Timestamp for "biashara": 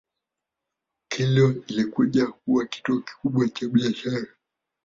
3.67-4.27